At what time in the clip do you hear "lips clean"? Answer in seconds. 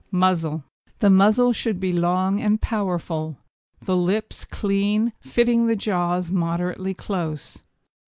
3.95-5.13